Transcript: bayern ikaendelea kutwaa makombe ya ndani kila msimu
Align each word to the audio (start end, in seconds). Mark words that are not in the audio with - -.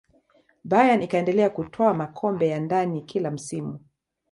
bayern 0.63 1.01
ikaendelea 1.01 1.49
kutwaa 1.49 1.93
makombe 1.93 2.47
ya 2.47 2.59
ndani 2.59 3.01
kila 3.01 3.31
msimu 3.31 3.79